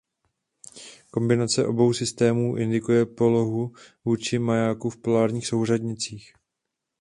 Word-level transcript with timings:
Kombinace 1.11 1.67
obou 1.67 1.93
systémů 1.93 2.57
indikuje 2.57 3.05
polohu 3.05 3.73
vůči 4.05 4.39
majáku 4.39 4.89
v 4.89 4.97
polárních 4.97 5.47
souřadnicích. 5.47 6.33